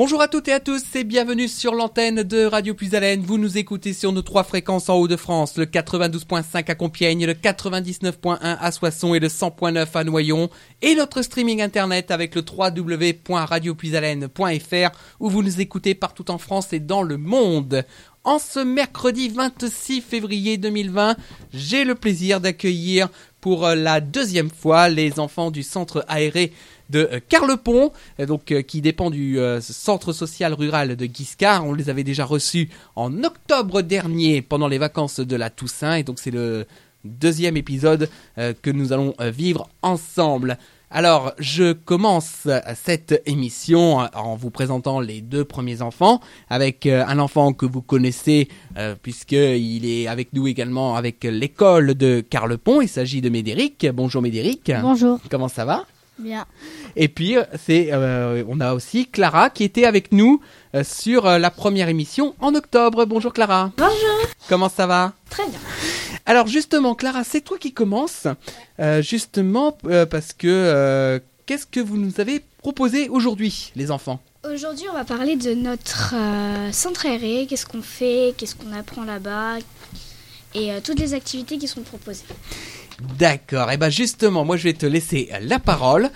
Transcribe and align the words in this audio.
Bonjour 0.00 0.22
à 0.22 0.28
toutes 0.28 0.48
et 0.48 0.54
à 0.54 0.60
tous 0.60 0.82
et 0.94 1.04
bienvenue 1.04 1.46
sur 1.46 1.74
l'antenne 1.74 2.22
de 2.22 2.46
Radio 2.46 2.72
Plus 2.72 2.94
Haleine. 2.94 3.20
Vous 3.20 3.36
nous 3.36 3.58
écoutez 3.58 3.92
sur 3.92 4.12
nos 4.12 4.22
trois 4.22 4.44
fréquences 4.44 4.88
en 4.88 4.94
Haut-de-France, 4.94 5.58
le 5.58 5.66
92.5 5.66 6.70
à 6.70 6.74
Compiègne, 6.74 7.26
le 7.26 7.34
99.1 7.34 8.38
à 8.40 8.72
Soissons 8.72 9.14
et 9.14 9.20
le 9.20 9.28
100.9 9.28 9.86
à 9.92 10.04
Noyon 10.04 10.48
et 10.80 10.94
notre 10.94 11.20
streaming 11.20 11.60
internet 11.60 12.10
avec 12.10 12.34
le 12.34 12.40
www.radioplushaleine.fr 12.40 14.98
où 15.20 15.28
vous 15.28 15.42
nous 15.42 15.60
écoutez 15.60 15.94
partout 15.94 16.30
en 16.30 16.38
France 16.38 16.72
et 16.72 16.80
dans 16.80 17.02
le 17.02 17.18
monde. 17.18 17.84
En 18.24 18.38
ce 18.38 18.60
mercredi 18.60 19.28
26 19.28 20.00
février 20.00 20.56
2020, 20.56 21.14
j'ai 21.52 21.84
le 21.84 21.94
plaisir 21.94 22.40
d'accueillir 22.40 23.10
pour 23.40 23.66
euh, 23.66 23.74
la 23.74 24.00
deuxième 24.00 24.50
fois 24.50 24.88
les 24.88 25.18
enfants 25.18 25.50
du 25.50 25.62
centre 25.62 26.04
aéré 26.08 26.52
de 26.90 27.08
euh, 27.12 27.20
Carlepont, 27.28 27.92
euh, 28.18 28.26
donc 28.26 28.54
qui 28.66 28.80
dépend 28.80 29.10
du 29.10 29.38
centre 29.60 30.12
social 30.12 30.54
rural 30.54 30.96
de 30.96 31.06
Guiscard. 31.06 31.66
On 31.66 31.72
les 31.72 31.88
avait 31.88 32.04
déjà 32.04 32.24
reçus 32.24 32.68
en 32.96 33.24
octobre 33.24 33.82
dernier 33.82 34.42
pendant 34.42 34.68
les 34.68 34.78
vacances 34.78 35.20
de 35.20 35.36
la 35.36 35.50
Toussaint 35.50 35.94
et 35.94 36.02
donc 36.02 36.18
c'est 36.18 36.30
le 36.30 36.66
deuxième 37.04 37.56
épisode 37.56 38.10
que 38.36 38.70
nous 38.70 38.92
allons 38.92 39.14
vivre 39.20 39.68
ensemble. 39.82 40.58
Alors, 40.92 41.32
je 41.38 41.72
commence 41.72 42.48
cette 42.74 43.22
émission 43.26 43.98
en 44.12 44.34
vous 44.34 44.50
présentant 44.50 44.98
les 44.98 45.20
deux 45.20 45.44
premiers 45.44 45.82
enfants, 45.82 46.20
avec 46.48 46.84
euh, 46.86 47.04
un 47.06 47.20
enfant 47.20 47.52
que 47.52 47.64
vous 47.64 47.80
connaissez, 47.80 48.48
euh, 48.76 48.96
puisqu'il 49.00 49.86
est 49.88 50.08
avec 50.08 50.32
nous 50.32 50.48
également 50.48 50.96
avec 50.96 51.22
l'école 51.22 51.94
de 51.94 52.20
Carlepont. 52.20 52.80
Il 52.80 52.88
s'agit 52.88 53.20
de 53.20 53.28
Médéric. 53.28 53.86
Bonjour 53.94 54.20
Médéric. 54.20 54.72
Bonjour. 54.82 55.20
Comment 55.30 55.48
ça 55.48 55.64
va? 55.64 55.84
Bien. 56.18 56.44
et 56.96 57.08
puis 57.08 57.38
euh, 57.38 57.44
c'est, 57.58 57.88
euh, 57.92 58.44
on 58.46 58.60
a 58.60 58.74
aussi 58.74 59.06
Clara 59.06 59.48
qui 59.48 59.64
était 59.64 59.86
avec 59.86 60.12
nous 60.12 60.42
euh, 60.74 60.84
sur 60.84 61.24
euh, 61.26 61.38
la 61.38 61.50
première 61.50 61.88
émission 61.88 62.34
en 62.40 62.54
octobre. 62.54 63.06
Bonjour 63.06 63.32
Clara. 63.32 63.70
Bonjour. 63.78 64.28
Comment 64.46 64.68
ça 64.68 64.86
va? 64.86 65.14
Très 65.30 65.46
bien. 65.46 65.58
Alors 66.30 66.46
justement 66.46 66.94
Clara, 66.94 67.24
c'est 67.24 67.40
toi 67.40 67.58
qui 67.58 67.72
commence, 67.72 68.28
euh, 68.78 69.02
justement 69.02 69.76
euh, 69.86 70.06
parce 70.06 70.32
que 70.32 70.46
euh, 70.46 71.18
qu'est-ce 71.44 71.66
que 71.66 71.80
vous 71.80 71.96
nous 71.96 72.20
avez 72.20 72.40
proposé 72.58 73.08
aujourd'hui, 73.08 73.72
les 73.74 73.90
enfants? 73.90 74.20
Aujourd'hui, 74.44 74.86
on 74.88 74.94
va 74.94 75.02
parler 75.04 75.34
de 75.34 75.54
notre 75.54 76.14
centre 76.70 77.06
aéré, 77.06 77.48
qu'est-ce 77.48 77.66
qu'on 77.66 77.82
fait, 77.82 78.32
qu'est-ce 78.36 78.54
qu'on 78.54 78.72
apprend 78.72 79.02
là-bas? 79.02 79.56
Et 80.54 80.70
toutes 80.84 81.00
les 81.00 81.14
activités 81.14 81.58
qui 81.58 81.66
sont 81.66 81.80
proposées. 81.80 82.22
D'accord. 83.18 83.72
Et 83.72 83.76
ben 83.76 83.90
justement, 83.90 84.44
moi 84.44 84.56
je 84.56 84.62
vais 84.62 84.74
te 84.74 84.86
laisser 84.86 85.32
la 85.40 85.58
parole. 85.58 86.10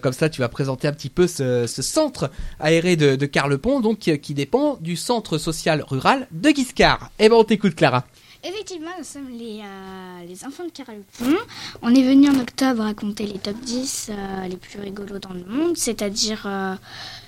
Comme 0.00 0.12
ça, 0.12 0.28
tu 0.28 0.40
vas 0.40 0.48
présenter 0.48 0.88
un 0.88 0.92
petit 0.92 1.08
peu 1.08 1.28
ce, 1.28 1.66
ce 1.68 1.82
centre 1.82 2.30
aéré 2.58 2.96
de, 2.96 3.14
de 3.14 3.26
Carlepont, 3.26 3.80
donc 3.80 4.00
qui, 4.00 4.16
qui 4.18 4.34
dépend 4.34 4.76
du 4.80 4.96
centre 4.96 5.38
social 5.38 5.84
rural 5.88 6.26
de 6.32 6.50
Guiscard. 6.50 7.10
Et 7.20 7.28
ben 7.28 7.36
on 7.36 7.44
t'écoute, 7.44 7.76
Clara. 7.76 8.04
Effectivement, 8.44 8.90
nous 8.98 9.04
sommes 9.04 9.28
les, 9.30 9.60
euh, 9.60 10.46
enfants 10.48 10.64
de 10.64 10.70
Carlepont. 10.70 11.38
On 11.80 11.94
est 11.94 12.02
venu 12.02 12.28
en 12.28 12.40
octobre 12.40 12.82
raconter 12.82 13.24
les 13.24 13.38
top 13.38 13.54
10 13.60 14.10
euh, 14.10 14.48
les 14.48 14.56
plus 14.56 14.80
rigolos 14.80 15.20
dans 15.20 15.32
le 15.32 15.44
monde, 15.44 15.76
c'est-à-dire 15.76 16.42
euh, 16.46 16.74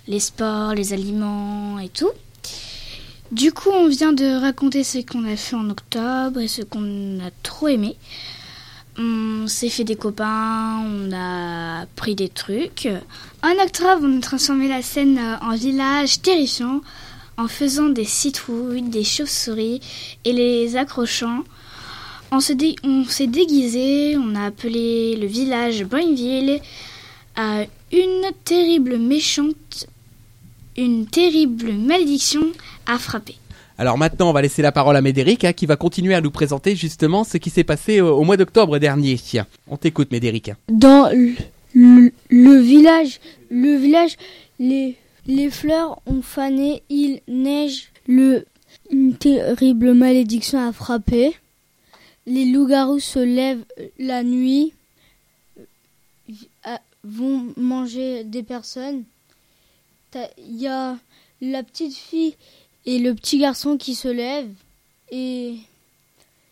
les 0.08 0.18
sports, 0.18 0.74
les 0.74 0.92
aliments 0.92 1.78
et 1.78 1.88
tout. 1.88 2.10
Du 3.30 3.52
coup, 3.52 3.70
on 3.70 3.86
vient 3.86 4.12
de 4.12 4.40
raconter 4.40 4.82
ce 4.82 4.98
qu'on 5.06 5.24
a 5.24 5.36
fait 5.36 5.54
en 5.54 5.70
octobre 5.70 6.40
et 6.40 6.48
ce 6.48 6.62
qu'on 6.62 7.20
a 7.20 7.30
trop 7.44 7.68
aimé. 7.68 7.96
On 8.98 9.46
s'est 9.46 9.68
fait 9.68 9.84
des 9.84 9.96
copains, 9.96 10.80
on 10.84 11.12
a 11.12 11.86
pris 11.94 12.16
des 12.16 12.28
trucs. 12.28 12.88
En 13.44 13.52
octobre, 13.62 14.00
on 14.02 14.18
a 14.18 14.20
transformé 14.20 14.66
la 14.66 14.82
scène 14.82 15.20
en 15.42 15.54
village 15.54 16.22
terrifiant 16.22 16.80
en 17.36 17.48
faisant 17.48 17.88
des 17.88 18.04
citrouilles, 18.04 18.82
des 18.82 19.04
chauves-souris 19.04 19.80
et 20.24 20.32
les 20.32 20.76
accrochant. 20.76 21.44
On 22.32 22.40
s'est 22.40 22.54
dé- 22.54 22.76
on 22.84 23.04
s'est 23.04 23.26
déguisé, 23.26 24.16
on 24.16 24.34
a 24.34 24.46
appelé 24.46 25.16
le 25.16 25.26
village 25.26 25.84
Boinville 25.84 26.60
à 27.36 27.64
une 27.92 28.30
terrible 28.44 28.98
méchante, 28.98 29.86
une 30.76 31.06
terrible 31.06 31.72
malédiction 31.72 32.42
a 32.86 32.98
frappé. 32.98 33.36
Alors 33.78 33.98
maintenant, 33.98 34.30
on 34.30 34.32
va 34.32 34.42
laisser 34.42 34.62
la 34.62 34.70
parole 34.72 34.96
à 34.96 35.00
Médéric 35.00 35.44
hein, 35.44 35.52
qui 35.52 35.66
va 35.66 35.74
continuer 35.76 36.14
à 36.14 36.20
nous 36.20 36.30
présenter 36.30 36.76
justement 36.76 37.24
ce 37.24 37.38
qui 37.38 37.50
s'est 37.50 37.64
passé 37.64 38.00
au, 38.00 38.16
au 38.16 38.22
mois 38.22 38.36
d'octobre 38.36 38.78
dernier. 38.78 39.16
Tiens, 39.18 39.46
on 39.68 39.76
t'écoute 39.76 40.12
Médéric. 40.12 40.52
Dans 40.68 41.08
le, 41.12 41.32
le- 41.74 42.12
le 42.30 42.60
village, 42.60 43.18
le 43.50 43.76
village, 43.76 44.16
les, 44.60 44.96
les 45.26 45.50
fleurs 45.50 46.00
ont 46.06 46.22
fané, 46.22 46.82
il 46.88 47.20
neige, 47.28 47.90
le, 48.06 48.46
une 48.90 49.16
terrible 49.16 49.94
malédiction 49.94 50.58
a 50.58 50.72
frappé. 50.72 51.36
Les 52.26 52.46
loups-garous 52.46 53.00
se 53.00 53.18
lèvent 53.18 53.64
la 53.98 54.22
nuit, 54.22 54.72
euh, 56.30 56.76
vont 57.02 57.52
manger 57.56 58.24
des 58.24 58.42
personnes. 58.42 59.04
Il 60.38 60.60
y 60.60 60.68
a 60.68 60.96
la 61.40 61.62
petite 61.62 61.94
fille 61.94 62.36
et 62.86 62.98
le 62.98 63.14
petit 63.14 63.38
garçon 63.38 63.76
qui 63.76 63.94
se 63.94 64.08
lèvent 64.08 64.54
et 65.10 65.56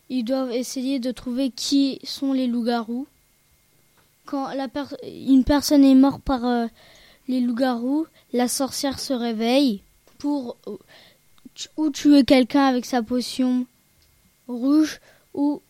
ils 0.08 0.24
doivent 0.24 0.52
essayer 0.52 0.98
de 0.98 1.10
trouver 1.12 1.50
qui 1.50 2.00
sont 2.04 2.32
les 2.32 2.46
loups-garous 2.46 3.06
quand 4.24 4.48
une 5.04 5.44
personne 5.44 5.84
est 5.84 5.94
morte 5.94 6.22
par 6.22 6.44
euh, 6.44 6.66
les 7.32 7.40
loups-garous, 7.40 8.06
la 8.34 8.46
sorcière 8.46 9.00
se 9.00 9.14
réveille 9.14 9.80
pour 10.18 10.58
euh, 10.66 10.76
ou 11.78 11.88
tuer 11.90 12.24
quelqu'un 12.24 12.66
avec 12.66 12.84
sa 12.84 13.02
potion 13.02 13.66
rouge 14.48 15.00
ou 15.32 15.62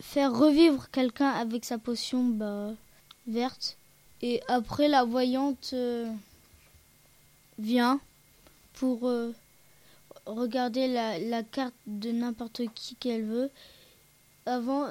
faire 0.00 0.32
revivre 0.32 0.90
quelqu'un 0.90 1.30
avec 1.30 1.64
sa 1.64 1.78
potion 1.78 2.24
bah, 2.24 2.70
verte. 3.28 3.76
Et 4.22 4.42
après, 4.48 4.88
la 4.88 5.04
voyante 5.04 5.70
euh, 5.72 6.12
vient 7.60 8.00
pour 8.74 9.08
euh, 9.08 9.32
regarder 10.26 10.88
la, 10.88 11.42
carte 11.44 11.74
de 11.86 12.10
n'importe 12.10 12.62
qui 12.74 12.96
qu'elle 12.96 13.24
veut. 13.24 13.50
Avant, 14.46 14.88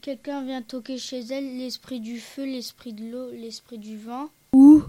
quelqu'un 0.00 0.42
vient 0.44 0.62
toquer 0.62 0.98
chez 0.98 1.20
elle 1.20 1.58
l'esprit 1.58 2.00
du 2.00 2.18
feu, 2.18 2.44
l'esprit 2.44 2.92
de 2.92 3.10
l'eau, 3.10 3.30
l'esprit 3.32 3.78
du 3.78 3.96
vent. 3.98 4.28
Ou 4.52 4.82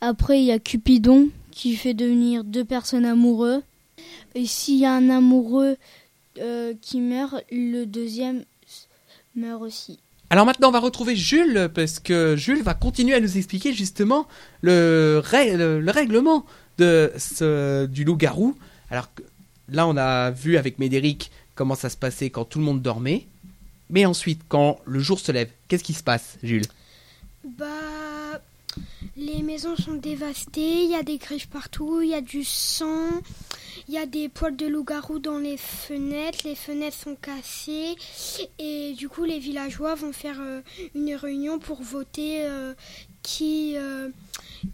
après 0.00 0.40
il 0.40 0.46
y 0.46 0.52
a 0.52 0.58
Cupidon 0.58 1.28
qui 1.50 1.76
fait 1.76 1.94
devenir 1.94 2.44
deux 2.44 2.64
personnes 2.64 3.04
amoureux. 3.04 3.62
Et 4.34 4.46
s'il 4.46 4.78
y 4.78 4.84
a 4.84 4.92
un 4.92 5.10
amoureux 5.10 5.76
euh, 6.38 6.74
qui 6.80 7.00
meurt, 7.00 7.44
le 7.52 7.84
deuxième 7.84 8.44
meurt 9.36 9.62
aussi. 9.62 9.98
Alors 10.30 10.46
maintenant, 10.46 10.68
on 10.68 10.72
va 10.72 10.80
retrouver 10.80 11.14
Jules 11.14 11.70
parce 11.72 12.00
que 12.00 12.34
Jules 12.34 12.62
va 12.62 12.74
continuer 12.74 13.14
à 13.14 13.20
nous 13.20 13.36
expliquer 13.36 13.72
justement 13.72 14.26
le, 14.62 15.22
rè- 15.24 15.56
le- 15.56 15.80
le 15.80 15.90
règlement 15.92 16.44
de 16.78 17.12
ce, 17.16 17.86
du 17.86 18.02
loup-garou. 18.04 18.56
Alors 18.90 19.08
là, 19.68 19.86
on 19.86 19.96
a 19.96 20.32
vu 20.32 20.56
avec 20.56 20.80
Médéric 20.80 21.30
comment 21.54 21.76
ça 21.76 21.88
se 21.88 21.96
passait 21.96 22.30
quand 22.30 22.44
tout 22.44 22.58
le 22.58 22.64
monde 22.64 22.82
dormait. 22.82 23.26
Mais 23.90 24.06
ensuite, 24.06 24.42
quand 24.48 24.78
le 24.84 25.00
jour 25.00 25.20
se 25.20 25.32
lève, 25.32 25.50
qu'est-ce 25.68 25.84
qui 25.84 25.94
se 25.94 26.02
passe, 26.02 26.38
Jules? 26.42 26.66
Bah, 27.44 27.66
les 29.16 29.42
maisons 29.42 29.76
sont 29.76 29.94
dévastées, 29.94 30.84
il 30.84 30.90
y 30.90 30.94
a 30.94 31.02
des 31.02 31.18
griffes 31.18 31.48
partout, 31.48 32.00
il 32.00 32.10
y 32.10 32.14
a 32.14 32.20
du 32.20 32.42
sang, 32.42 33.08
il 33.86 33.94
y 33.94 33.98
a 33.98 34.06
des 34.06 34.28
poils 34.28 34.56
de 34.56 34.66
loup-garou 34.66 35.18
dans 35.18 35.38
les 35.38 35.56
fenêtres, 35.56 36.40
les 36.44 36.54
fenêtres 36.54 36.96
sont 36.96 37.14
cassées 37.14 37.94
et 38.58 38.94
du 38.94 39.08
coup 39.08 39.24
les 39.24 39.38
villageois 39.38 39.94
vont 39.94 40.12
faire 40.12 40.40
euh, 40.40 40.60
une 40.94 41.14
réunion 41.14 41.58
pour 41.58 41.82
voter 41.82 42.44
euh, 42.44 42.74
qui, 43.22 43.74
euh, 43.76 44.08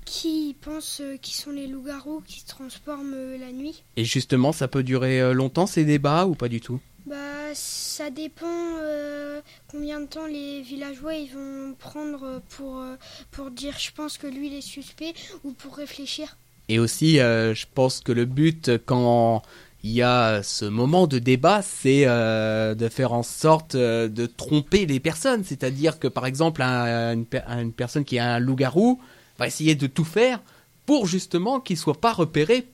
qui 0.05 0.57
pensent 0.61 1.03
qui 1.21 1.35
sont 1.35 1.51
les 1.51 1.67
loups-garous 1.67 2.23
qui 2.27 2.41
se 2.41 2.47
transforment 2.47 3.37
la 3.39 3.53
nuit. 3.53 3.83
Et 3.97 4.05
justement, 4.05 4.53
ça 4.53 4.69
peut 4.69 4.83
durer 4.83 5.35
longtemps 5.35 5.67
ces 5.67 5.85
débats 5.85 6.27
ou 6.27 6.35
pas 6.35 6.49
du 6.49 6.61
tout? 6.61 6.81
Bah, 7.07 7.17
ça 7.55 8.11
dépend 8.11 8.47
euh, 8.81 9.41
combien 9.70 10.00
de 10.00 10.06
temps 10.06 10.26
les 10.26 10.62
villageois 10.62 11.14
ils 11.14 11.31
vont 11.32 11.75
prendre 11.79 12.41
pour, 12.56 12.79
euh, 12.81 12.97
pour 13.31 13.50
dire 13.50 13.79
je 13.79 13.91
pense 13.93 14.19
que 14.19 14.26
lui 14.26 14.49
il 14.49 14.55
est 14.55 14.61
suspect 14.61 15.14
ou 15.44 15.52
pour 15.52 15.76
réfléchir. 15.76 16.37
Et 16.69 16.79
aussi, 16.79 17.19
euh, 17.19 17.52
je 17.55 17.67
pense 17.75 18.00
que 18.00 18.12
le 18.12 18.25
but, 18.26 18.70
quand 18.87 19.43
il 19.82 19.91
y 19.91 20.02
a 20.02 20.43
ce 20.43 20.64
moment 20.67 21.06
de 21.08 21.19
débat, 21.19 21.62
c'est 21.62 22.02
euh, 22.06 22.75
de 22.75 22.88
faire 22.88 23.12
en 23.12 23.23
sorte 23.25 23.75
euh, 23.75 24.06
de 24.08 24.26
tromper 24.26 24.87
les 24.87 25.00
personnes. 25.00 25.43
C'est-à-dire 25.43 25.99
que, 25.99 26.06
par 26.06 26.26
exemple, 26.26 26.62
un- 26.62 27.14
une, 27.14 27.26
une 27.49 27.73
personne 27.73 28.05
qui 28.05 28.19
a 28.20 28.35
un 28.35 28.38
loup-garou 28.38 29.00
va 29.38 29.47
essayer 29.49 29.75
de 29.75 29.87
tout 29.88 30.05
faire 30.05 30.41
pour 30.87 31.06
justement 31.06 31.58
qu'il 31.61 31.76
soit 31.76 32.00
pas 32.00 32.12
repéré 32.12 32.69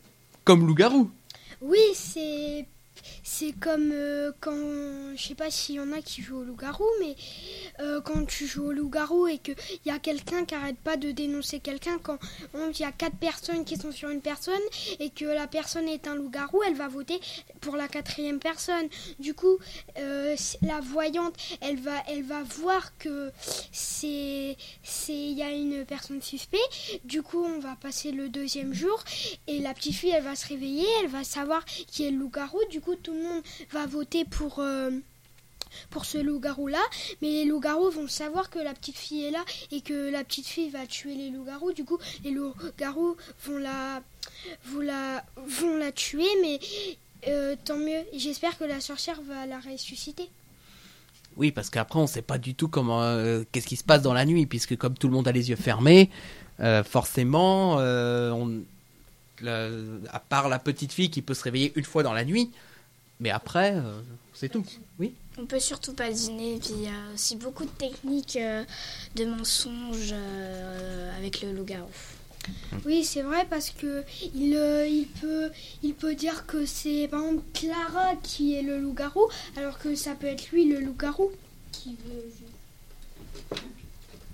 comme 0.45 0.67
loup-garou. 0.67 1.11
Oui, 1.63 1.79
c'est 1.95 2.67
c'est 3.29 3.53
comme 3.53 3.91
euh, 3.93 4.31
quand 4.41 4.57
je 5.17 5.21
sais 5.21 5.35
pas 5.35 5.51
s'il 5.51 5.75
y 5.75 5.81
en 5.81 5.91
a 5.91 6.01
qui 6.01 6.23
jouent 6.23 6.39
au 6.39 6.45
loup-garou, 6.45 6.87
mais 7.01 7.17
euh, 7.81 8.01
quand 8.01 8.25
tu 8.25 8.47
joues 8.47 8.69
au 8.69 8.73
loup-garou 8.73 9.27
et 9.27 9.39
que 9.39 9.51
il 9.85 9.89
y 9.89 9.91
a 9.91 9.99
quelqu'un 9.99 10.45
qui 10.45 10.55
arrête 10.55 10.79
pas 10.79 10.97
de 10.97 11.11
dénoncer 11.11 11.59
quelqu'un, 11.59 11.99
quand 11.99 12.19
il 12.55 12.81
y 12.81 12.85
a 12.85 12.93
quatre 12.93 13.17
personnes 13.17 13.65
qui 13.65 13.77
sont 13.77 13.91
sur 13.91 14.11
une 14.11 14.21
personne 14.21 14.55
et 15.01 15.11
que 15.11 15.25
la 15.25 15.49
personne 15.49 15.89
est 15.89 16.07
un 16.07 16.15
loup-garou, 16.15 16.63
elle 16.63 16.77
va 16.77 16.87
voter 16.87 17.21
pour 17.61 17.77
la 17.77 17.89
quatrième 17.89 18.39
personne. 18.39 18.89
Du 19.19 19.35
coup, 19.35 19.59
euh, 19.99 20.37
la 20.63 20.81
voyante, 20.81 21.35
elle 21.61 21.81
va 21.81 21.97
elle 22.07 22.23
va 22.23 22.45
voir 22.45 22.97
que 22.97 23.33
c'est 23.73 24.57
c'est 24.85 25.13
il 25.13 25.37
y 25.37 25.43
a 25.43 25.51
une 25.51 25.85
personne 25.85 26.23
suspecte. 26.23 27.01
Du 27.05 27.23
coup, 27.23 27.45
on 27.45 27.59
va 27.59 27.75
passer 27.75 28.13
le 28.13 28.29
deuxième 28.29 28.73
jour 28.73 29.03
et 29.49 29.59
la 29.59 29.75
petite 29.75 29.95
fille, 29.95 30.11
elle 30.11 30.23
va 30.23 30.37
se 30.37 30.47
réveiller, 30.47 30.87
elle 31.03 31.09
va 31.09 31.25
savoir 31.25 31.65
qui 31.65 32.07
est 32.07 32.13
le 32.13 32.19
loup-garou. 32.19 32.61
Du 32.71 32.81
coup, 32.81 32.95
tout 32.95 33.16
le 33.17 33.23
monde 33.23 33.43
va 33.73 33.87
voter 33.87 34.25
pour, 34.25 34.59
euh, 34.61 34.91
pour 35.91 36.05
ce 36.05 36.19
loup-garou-là. 36.19 36.83
Mais 37.23 37.29
les 37.29 37.45
loups-garous 37.45 37.91
vont 37.91 38.09
savoir 38.09 38.51
que 38.51 38.59
la 38.59 38.75
petite 38.75 38.97
fille 38.97 39.25
est 39.25 39.31
là 39.31 39.45
et 39.71 39.81
que 39.81 40.11
la 40.11 40.25
petite 40.25 40.47
fille 40.47 40.71
va 40.71 40.87
tuer 40.87 41.15
les 41.15 41.31
loups-garous. 41.31 41.73
Du 41.73 41.85
coup, 41.85 41.99
les 42.25 42.31
loups-garous 42.31 43.17
vont 43.45 43.59
la, 43.59 44.03
vont 44.67 44.81
la, 44.81 45.25
vont 45.37 45.77
la 45.77 45.93
tuer. 45.93 46.29
Mais 46.43 46.61
euh, 47.29 47.57
tant 47.65 47.77
mieux. 47.77 48.05
J'espère 48.15 48.57
que 48.59 48.65
la 48.65 48.81
sorcière 48.81 49.21
va 49.23 49.47
la 49.47 49.59
ressusciter. 49.59 50.29
Oui, 51.37 51.53
parce 51.53 51.69
qu'après, 51.69 51.99
on 51.99 52.07
sait 52.07 52.23
pas 52.23 52.39
du 52.39 52.55
tout 52.55 52.69
comment, 52.69 53.03
euh, 53.03 53.43
qu'est-ce 53.53 53.67
qui 53.67 53.77
se 53.77 53.85
passe 53.85 54.01
dans 54.01 54.15
la 54.15 54.25
nuit, 54.25 54.47
puisque 54.47 54.77
comme 54.77 54.97
tout 54.97 55.07
le 55.07 55.13
monde 55.13 55.29
a 55.29 55.33
les 55.33 55.51
yeux 55.51 55.57
fermés, 55.57 56.09
forcément, 56.85 57.79
à 59.45 60.21
part 60.21 60.49
la 60.49 60.59
petite 60.59 60.93
fille 60.93 61.11
qui 61.11 61.23
peut 61.23 61.35
se 61.35 61.43
réveiller 61.43 61.73
une 61.77 61.85
fois 61.85 62.03
dans 62.03 62.13
la 62.13 62.25
nuit, 62.25 62.51
mais 63.21 63.31
après, 63.31 63.75
euh, 63.77 64.01
c'est 64.35 64.49
tout. 64.49 64.65
Oui. 64.99 65.15
On 65.39 65.47
peut 65.47 65.61
surtout 65.61 65.93
pas 65.93 66.11
dîner, 66.11 66.59
puis 66.59 66.73
il 66.77 66.85
y 66.85 66.89
a 66.89 67.15
aussi 67.15 67.37
beaucoup 67.37 67.65
de 67.65 67.71
techniques 67.71 68.39
euh, 68.41 68.65
de 69.15 69.25
mensonges 69.27 70.13
euh, 70.13 71.17
avec 71.19 71.43
le 71.43 71.53
loup-garou. 71.53 71.91
Oui, 72.85 73.05
c'est 73.05 73.23
vrai 73.23 73.45
parce 73.51 73.71
que 73.71 74.05
il, 74.35 74.55
euh, 74.57 74.87
il, 74.87 75.07
peut, 75.21 75.51
il 75.83 75.95
peut 75.95 76.15
dire 76.15 76.47
que 76.47 76.65
c'est 76.65 77.09
par 77.09 77.21
exemple 77.21 77.43
Clara 77.53 78.15
qui 78.23 78.55
est 78.55 78.63
le 78.63 78.79
loup-garou, 78.79 79.27
alors 79.57 79.79
que 79.79 79.95
ça 79.95 80.13
peut 80.13 80.29
être 80.29 80.51
lui 80.53 80.65
le 80.69 80.81
loup-garou 80.81 81.33
qui 81.73 81.97
veut. 82.07 83.59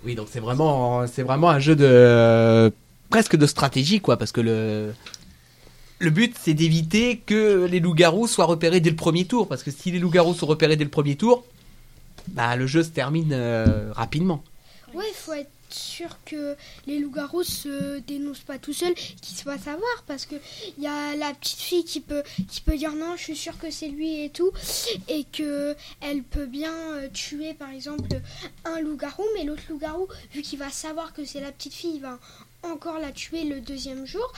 Oui, 0.04 0.14
donc 0.14 0.28
c'est 0.30 0.40
vraiment, 0.40 1.06
c'est 1.06 1.22
vraiment 1.22 1.48
un 1.48 1.58
jeu 1.58 1.74
de 1.74 1.86
euh, 1.86 2.70
presque 3.08 3.36
de 3.36 3.46
stratégie, 3.46 4.00
quoi, 4.00 4.16
parce 4.16 4.32
que 4.32 4.40
le 4.40 4.92
le 6.02 6.11
but 6.11 6.35
c'est 6.38 6.54
d'éviter 6.54 7.18
que 7.18 7.64
les 7.64 7.78
loups-garous 7.78 8.26
soient 8.26 8.44
repérés 8.44 8.80
dès 8.80 8.90
le 8.90 8.97
premier 8.97 9.25
tour, 9.25 9.47
parce 9.47 9.62
que 9.62 9.71
si 9.71 9.92
les 9.92 10.00
loups-garous 10.00 10.35
sont 10.35 10.47
repérés 10.47 10.76
dès 10.76 10.85
le 10.85 10.90
premier 10.90 11.16
tour, 11.16 11.44
bah 12.28 12.56
le 12.56 12.66
jeu 12.66 12.82
se 12.82 12.88
termine 12.88 13.32
euh, 13.32 13.92
rapidement. 13.92 14.42
Ouais, 14.94 15.04
il 15.09 15.14
faut 15.14 15.32
être 15.32 15.50
sûr 15.71 16.18
que 16.26 16.56
les 16.87 16.99
loups-garous 16.99 17.44
se 17.44 18.00
dénoncent 18.00 18.40
pas 18.40 18.59
tout 18.59 18.73
seuls, 18.73 18.94
qu'ils 18.94 19.37
se 19.37 19.44
savoir, 19.44 20.02
parce 20.09 20.26
que 20.26 20.35
il 20.76 20.82
y 20.82 20.88
a 20.88 21.14
la 21.16 21.32
petite 21.35 21.61
fille 21.61 21.85
qui 21.85 22.00
peut, 22.00 22.25
qui 22.50 22.61
peut 22.61 22.76
dire 22.76 22.92
non, 22.94 23.16
je 23.16 23.23
suis 23.23 23.37
sûre 23.37 23.59
que 23.59 23.71
c'est 23.71 23.88
lui 23.88 24.25
et 24.25 24.30
tout, 24.30 24.50
et 25.09 25.25
que 25.25 25.76
elle 26.00 26.25
peut 26.25 26.47
bien 26.47 26.75
euh, 26.75 27.09
tuer 27.14 27.54
par 27.54 27.71
exemple 27.71 28.09
un 28.64 28.80
loup-garou, 28.80 29.25
mais 29.37 29.44
l'autre 29.44 29.62
loup-garou, 29.71 30.09
vu 30.35 30.42
qu'il 30.42 30.59
va 30.59 30.71
savoir 30.71 31.12
que 31.12 31.25
c'est 31.25 31.40
la 31.40 31.52
petite 31.52 31.75
fille, 31.75 31.94
il 31.94 32.02
va 32.02 32.18
encore 32.62 32.99
la 32.99 33.12
tuer 33.12 33.45
le 33.45 33.61
deuxième 33.61 34.07
jour. 34.07 34.33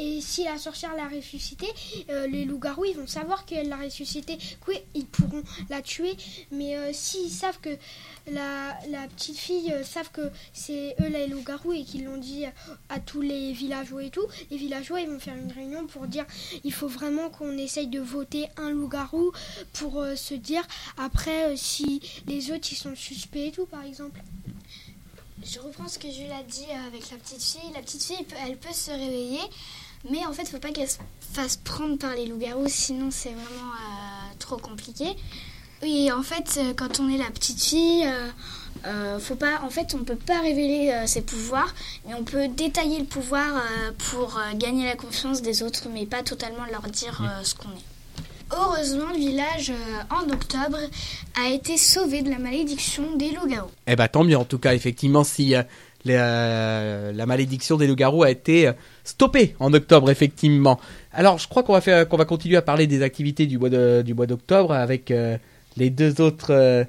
Et 0.00 0.20
si 0.20 0.44
la 0.44 0.58
sorcière 0.58 0.94
l'a 0.94 1.08
ressuscitée, 1.08 1.66
euh, 2.10 2.28
les 2.28 2.44
loups-garous, 2.44 2.84
ils 2.84 2.96
vont 2.96 3.08
savoir 3.08 3.44
qu'elle 3.44 3.68
l'a 3.68 3.76
ressuscitée. 3.76 4.38
Oui, 4.68 4.76
ils 4.94 5.06
pourront 5.06 5.42
la 5.70 5.82
tuer. 5.82 6.16
Mais 6.52 6.76
euh, 6.76 6.90
s'ils 6.92 7.30
savent 7.30 7.58
que 7.60 7.76
la, 8.30 8.76
petite 9.16 9.38
fille 9.38 9.72
euh, 9.72 9.82
savent 9.82 10.10
que 10.12 10.30
c'est 10.52 10.94
eux 11.00 11.08
les 11.08 11.26
loups-garous 11.26 11.72
et 11.72 11.84
qu'ils 11.84 12.04
l'ont 12.04 12.18
dit 12.18 12.44
à 12.88 13.00
tous 13.00 13.20
les 13.20 13.52
villageois 13.52 14.04
et 14.04 14.10
tout, 14.10 14.26
les 14.50 14.56
villageois, 14.56 15.00
ils 15.00 15.08
vont 15.08 15.18
faire 15.18 15.36
une 15.36 15.52
réunion 15.52 15.86
pour 15.86 16.06
dire 16.06 16.26
il 16.64 16.72
faut 16.72 16.88
vraiment 16.88 17.30
qu'on 17.30 17.56
essaye 17.56 17.88
de 17.88 18.00
voter 18.00 18.48
un 18.56 18.70
loup-garou 18.70 19.32
pour 19.74 20.00
euh, 20.00 20.16
se 20.16 20.34
dire 20.34 20.62
après 20.96 21.52
euh, 21.52 21.56
si 21.56 22.00
les 22.26 22.50
autres, 22.50 22.68
ils 22.72 22.76
sont 22.76 22.94
suspects 22.94 23.48
et 23.48 23.52
tout, 23.52 23.66
par 23.66 23.84
exemple. 23.84 24.20
Je 25.44 25.60
reprends 25.60 25.88
ce 25.88 25.98
que 25.98 26.10
Jules 26.10 26.30
a 26.32 26.42
dit 26.42 26.66
euh, 26.70 26.86
avec 26.88 27.10
la 27.10 27.16
petite 27.16 27.42
fille. 27.42 27.70
La 27.74 27.80
petite 27.80 28.02
fille, 28.02 28.26
elle 28.46 28.56
peut- 28.56 28.68
se 28.72 28.90
réveiller, 28.90 29.40
mais 30.10 30.24
en 30.26 30.32
fait, 30.32 30.46
faut 30.48 30.58
pas 30.58 30.70
qu'elle 30.72 30.88
se 30.88 30.98
fasse 31.32 31.56
prendre 31.56 31.96
par 31.96 32.14
les 32.14 32.26
loups-garous, 32.26 32.68
sinon 32.68 33.10
c'est 33.10 33.30
vraiment 33.30 33.72
euh, 33.72 34.34
trop 34.38 34.56
compliqué. 34.58 35.06
Oui, 35.82 36.10
en 36.12 36.22
fait, 36.22 36.58
euh, 36.58 36.74
quand 36.74 37.00
on 37.00 37.08
est 37.08 37.16
la 37.18 37.30
petite 37.30 37.62
fille, 37.62 38.04
euh, 38.04 38.28
euh, 38.86 39.18
faut 39.20 39.36
pas, 39.36 39.60
en 39.62 39.70
fait, 39.70 39.94
on 39.94 40.04
peut 40.04 40.16
pas 40.16 40.40
révéler 40.40 41.04
ses 41.06 41.22
pouvoirs, 41.22 41.72
mais 42.06 42.14
on 42.14 42.24
peut 42.24 42.48
détailler 42.48 42.98
le 42.98 43.04
pouvoir 43.06 43.62
pour 44.10 44.38
gagner 44.54 44.84
la 44.86 44.96
confiance 44.96 45.40
des 45.42 45.62
autres, 45.62 45.88
mais 45.88 46.04
pas 46.06 46.22
totalement 46.22 46.64
leur 46.70 46.82
dire 46.82 47.22
ce 47.42 47.54
qu'on 47.54 47.70
est. 47.70 47.97
Heureusement, 48.50 49.10
le 49.12 49.18
village, 49.18 49.70
euh, 49.70 50.14
en 50.14 50.28
octobre, 50.32 50.78
a 51.42 51.50
été 51.50 51.76
sauvé 51.76 52.22
de 52.22 52.30
la 52.30 52.38
malédiction 52.38 53.16
des 53.16 53.30
loups-garous. 53.30 53.70
Eh 53.86 53.94
ben 53.96 54.08
tant 54.08 54.24
mieux 54.24 54.36
en 54.36 54.44
tout 54.44 54.58
cas, 54.58 54.74
effectivement, 54.74 55.22
si 55.24 55.54
euh, 55.54 55.62
euh, 56.08 57.12
la 57.12 57.26
malédiction 57.26 57.76
des 57.76 57.86
loups-garous 57.86 58.22
a 58.22 58.30
été 58.30 58.70
stoppée 59.04 59.54
en 59.60 59.72
octobre, 59.74 60.10
effectivement. 60.10 60.80
Alors, 61.12 61.38
je 61.38 61.46
crois 61.48 61.62
qu'on 61.62 61.74
va 61.74 61.80
faire, 61.80 62.08
qu'on 62.08 62.16
va 62.16 62.24
continuer 62.24 62.56
à 62.56 62.62
parler 62.62 62.86
des 62.86 63.02
activités 63.02 63.46
du 63.46 63.58
mois 63.58 63.68
de- 63.70 64.02
du 64.04 64.14
mois 64.14 64.26
d'octobre 64.26 64.72
avec 64.72 65.12
les 65.76 65.90
deux 65.90 66.20
autres 66.20 66.86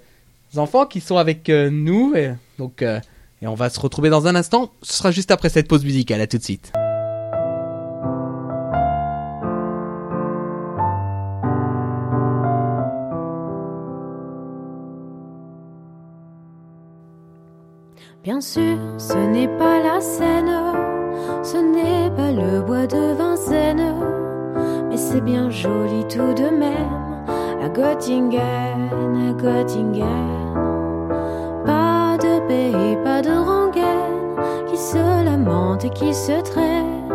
enfants 0.55 0.85
qui 0.85 1.01
sont 1.01 1.17
avec 1.17 1.49
nous. 1.49 2.13
Et, 2.15 2.33
donc, 2.57 2.81
et 2.83 3.47
on 3.47 3.55
va 3.55 3.69
se 3.69 3.79
retrouver 3.79 4.09
dans 4.09 4.27
un 4.27 4.35
instant. 4.35 4.71
Ce 4.83 4.93
sera 4.93 5.11
juste 5.11 5.31
après 5.31 5.49
cette 5.49 5.67
pause 5.67 5.83
musicale. 5.83 6.21
À 6.21 6.27
tout 6.27 6.37
de 6.37 6.43
suite. 6.43 6.71
Bien 18.39 18.47
sûr, 18.47 18.77
ce 18.97 19.17
n'est 19.17 19.49
pas 19.49 19.83
la 19.83 19.99
Seine, 19.99 20.49
ce 21.43 21.57
n'est 21.57 22.09
pas 22.15 22.31
le 22.31 22.61
bois 22.61 22.87
de 22.87 23.11
Vincennes, 23.13 23.93
mais 24.89 24.95
c'est 24.95 25.19
bien 25.19 25.49
joli 25.49 26.05
tout 26.07 26.33
de 26.41 26.49
même. 26.49 27.25
À 27.61 27.67
Göttingen, 27.67 28.91
à 29.27 29.33
Göttingen. 29.33 30.55
Pas 31.65 32.15
de 32.15 32.47
paix, 32.47 32.97
pas 33.03 33.21
de 33.21 33.31
rengaine 33.31 34.37
qui 34.67 34.77
se 34.77 35.25
lamente 35.25 35.83
et 35.83 35.89
qui 35.89 36.13
se 36.13 36.41
traîne, 36.41 37.11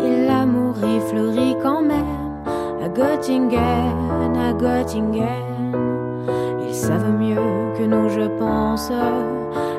et 0.00 0.26
l'amour 0.26 0.76
y 0.82 0.98
fleurit 1.10 1.56
quand 1.62 1.82
même. 1.82 2.40
À 2.82 2.88
Göttingen, 2.88 4.34
à 4.34 4.54
Göttingen. 4.54 5.76
Ils 6.66 6.74
savent 6.74 7.18
mieux 7.18 7.74
que 7.76 7.82
nous, 7.82 8.08
je 8.08 8.26
pense, 8.38 8.90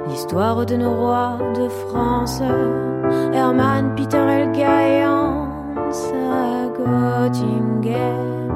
l'histoire 0.07 0.65
de 0.65 0.75
nos 0.75 0.93
rois 0.93 1.37
de 1.55 1.67
France. 1.69 2.41
Hermann, 3.33 3.95
Peter, 3.95 4.17
Helga 4.17 4.87
et 4.87 5.05
Hans 5.05 5.49
à 5.91 6.67
Göttingen. 6.77 8.51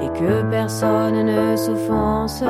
Et 0.00 0.08
que 0.18 0.42
personne 0.50 1.24
ne 1.24 1.56
s'offense, 1.56 2.42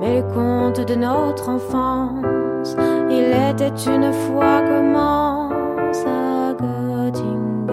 mais 0.00 0.16
les 0.16 0.22
contes 0.34 0.80
de 0.80 0.94
notre 0.94 1.48
enfance. 1.48 2.76
Il 3.10 3.32
était 3.50 3.74
une 3.90 4.12
fois 4.12 4.62
commence 4.62 6.04
à 6.06 6.54
Göttingen. 6.54 7.64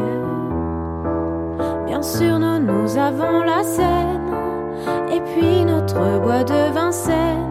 Bien 1.85 2.01
sûr, 2.01 2.39
nous, 2.39 2.59
nous 2.59 2.97
avons 2.97 3.41
la 3.43 3.63
Seine, 3.63 4.31
et 5.11 5.21
puis 5.21 5.65
notre 5.65 6.19
bois 6.21 6.43
de 6.43 6.73
Vincennes. 6.73 7.50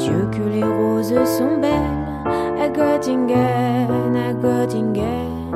Dieu 0.00 0.26
que 0.32 0.48
les 0.48 0.64
roses 0.64 1.14
sont 1.24 1.58
belles 1.60 2.24
à 2.58 2.68
Göttingen, 2.70 4.16
à 4.16 4.32
Göttingen. 4.32 5.52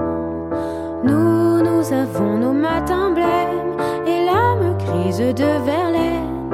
Nous, 1.03 1.63
nous 1.63 1.93
avons 1.93 2.37
nos 2.37 2.53
matins 2.53 3.11
blêmes 3.13 3.73
et 4.07 4.27
l'âme 4.27 4.77
grise 4.85 5.35
de 5.35 5.51
Verlaine. 5.65 6.51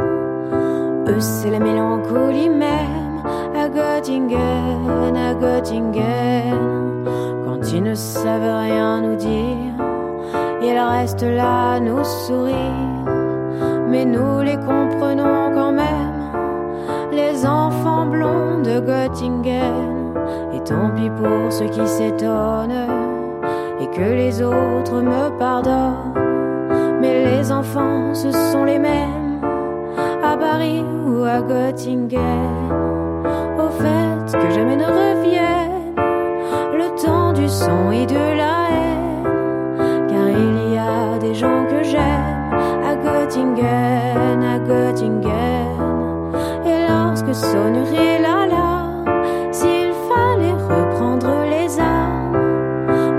Eux, 1.09 1.19
c'est 1.19 1.51
la 1.51 1.59
mélancolie 1.59 2.49
même 2.49 3.23
à 3.57 3.69
Göttingen, 3.69 5.17
à 5.17 5.35
Göttingen. 5.35 7.05
Quand 7.45 7.73
ils 7.73 7.83
ne 7.83 7.95
savent 7.97 8.57
rien 8.67 9.01
nous 9.01 9.17
dire, 9.17 9.75
ils 10.63 10.79
restent 10.79 11.23
là 11.23 11.73
à 11.73 11.81
nous 11.81 12.05
sourire. 12.05 12.55
Mais 13.89 14.05
nous 14.05 14.43
les 14.43 14.59
comprenons 14.59 15.51
quand 15.57 15.73
même 15.73 15.90
de 18.09 18.81
Göttingen. 18.81 20.15
Et 20.55 20.61
tant 20.65 20.91
pis 20.95 21.11
pour 21.11 21.53
ceux 21.53 21.67
qui 21.67 21.87
s'étonnent 21.87 22.89
et 23.81 23.87
que 23.87 24.01
les 24.01 24.43
autres 24.43 25.01
me 25.03 25.39
pardonnent. 25.39 26.15
Mais 27.01 27.25
les 27.25 27.53
enfants, 27.53 28.15
ce 28.15 28.31
sont 28.31 28.65
les 28.65 28.79
mêmes 28.79 29.41
à 30.23 30.37
Paris 30.37 30.85
ou 31.07 31.25
à 31.25 31.41
Göttingen. 31.41 32.73
Au 33.59 33.69
fait 33.69 34.39
que 34.39 34.51
jamais 34.51 34.77
ne 34.77 34.85
revienne 34.85 35.95
le 36.73 37.03
temps 37.03 37.33
du 37.33 37.49
sang 37.49 37.91
et 37.91 38.07
de 38.07 38.15
la 38.15 38.69
haine. 38.71 40.09
Car 40.09 40.29
il 40.29 40.75
y 40.75 40.79
a 40.79 41.19
des 41.19 41.35
gens 41.35 41.65
que 41.69 41.83
j'aime 41.83 42.55
à 42.85 42.95
Göttingen, 42.97 44.43
à 44.43 44.59
Göttingen. 44.59 45.50
Lorsque 47.31 47.47
sonnerait 47.47 48.19
l'alarme, 48.21 49.05
s'il 49.53 49.93
fallait 50.09 50.53
reprendre 50.53 51.45
les 51.49 51.79
armes, 51.79 52.37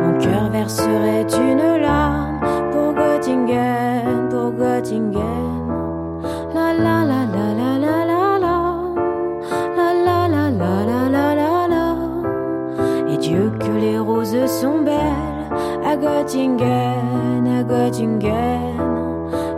mon 0.03 0.19
cœur 0.19 0.49
verserait 0.51 1.25
une 1.39 1.81
larme 1.81 2.41
pour 2.73 2.93
Göttingen, 2.93 4.27
pour 4.29 4.51
Göttingen. 4.51 5.71
La 6.53 6.73
la 6.73 7.05
la 7.05 7.25
la 7.25 7.53
la 7.53 7.77
la 7.77 8.05
la 8.05 8.37
la, 8.37 8.57
la 9.77 9.93
la 9.93 10.27
la 10.27 10.49
la 10.49 10.81
la 10.85 11.09
la 11.09 11.35
la 11.35 11.67
la. 11.69 11.95
Et 13.13 13.17
Dieu 13.17 13.49
que 13.61 13.71
les 13.79 13.97
roses 13.97 14.45
sont 14.45 14.79
belles 14.79 15.47
à 15.85 15.95
Göttingen, 15.95 17.47
à 17.47 17.63
Göttingen. 17.63 18.75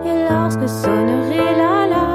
Et 0.06 0.30
lorsque 0.30 0.70
sonnerait 0.70 1.56
l'alarme, 1.58 2.13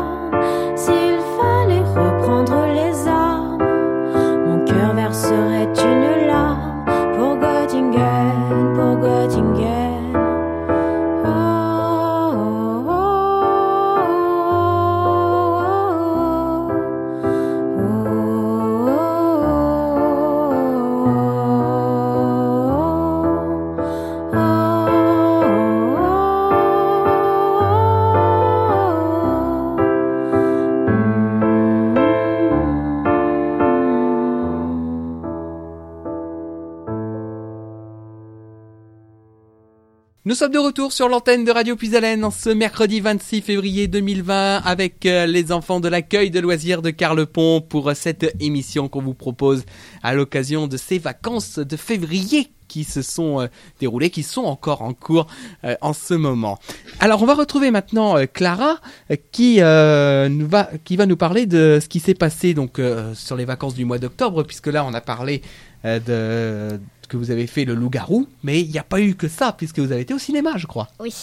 Nous 40.29 40.35
sommes 40.35 40.53
de 40.53 40.59
retour 40.59 40.93
sur 40.93 41.09
l'antenne 41.09 41.47
de 41.47 41.51
Radio 41.51 41.75
Puisalène 41.75 42.23
en 42.23 42.31
ce 42.31 42.51
mercredi 42.51 43.01
26 43.01 43.41
février 43.41 43.89
2020 43.89 44.59
avec 44.59 45.07
euh, 45.07 45.25
les 45.25 45.53
enfants 45.53 45.81
de 45.81 45.89
l'accueil 45.89 46.31
de 46.31 46.39
loisirs 46.39 46.83
de 46.83 46.91
Carlepont 46.91 47.63
pour 47.63 47.89
euh, 47.89 47.95
cette 47.95 48.37
émission 48.39 48.91
qu'on 48.91 49.01
vous 49.01 49.15
propose 49.15 49.65
à 50.03 50.13
l'occasion 50.13 50.67
de 50.67 50.77
ces 50.77 50.99
vacances 50.99 51.59
de 51.59 51.77
février 51.79 52.51
qui 52.69 52.85
se 52.85 53.03
sont 53.03 53.41
euh, 53.41 53.47
déroulés, 53.81 54.11
qui 54.11 54.23
sont 54.23 54.45
encore 54.45 54.83
en 54.83 54.93
cours 54.93 55.27
euh, 55.65 55.75
en 55.81 55.93
ce 55.93 56.15
moment. 56.15 56.59
Alors 57.01 57.23
on 57.23 57.27
va 57.27 57.35
retrouver 57.35 57.71
maintenant 57.71 58.17
euh, 58.17 58.27
Clara 58.33 58.77
euh, 59.11 59.17
qui 59.33 59.61
va 59.61 60.71
qui 60.85 60.97
va 60.97 61.07
nous 61.07 61.17
parler 61.17 61.47
de 61.47 61.79
ce 61.83 61.89
qui 61.89 62.01
s'est 62.01 62.15
passé 62.15 62.55
donc 62.55 62.81
sur 63.15 63.37
les 63.37 63.45
vacances 63.45 63.75
du 63.75 63.85
mois 63.85 63.99
d'octobre 63.99 64.43
puisque 64.43 64.69
là 64.69 64.85
on 64.85 64.95
a 64.95 65.01
parlé 65.01 65.43
de 65.85 66.79
que 67.09 67.17
vous 67.17 67.31
avez 67.31 67.47
fait 67.47 67.65
le 67.65 67.75
loup-garou, 67.75 68.29
mais 68.43 68.61
il 68.61 68.71
n'y 68.71 68.79
a 68.79 68.85
pas 68.85 69.01
eu 69.01 69.15
que 69.15 69.27
ça 69.27 69.53
puisque 69.53 69.81
vous 69.81 69.91
avez 69.91 70.03
été 70.03 70.15
au 70.15 70.19
cinéma, 70.19 70.53
je 70.57 70.67
crois. 70.67 70.89
Oui, 71.01 71.15